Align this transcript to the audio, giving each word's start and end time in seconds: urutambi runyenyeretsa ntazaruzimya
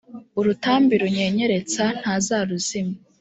urutambi 0.39 0.93
runyenyeretsa 1.01 1.83
ntazaruzimya 1.99 2.97